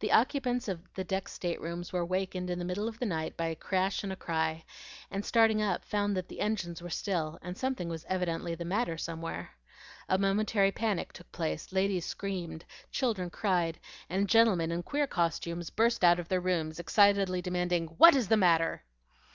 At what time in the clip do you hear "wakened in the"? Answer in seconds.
2.04-2.66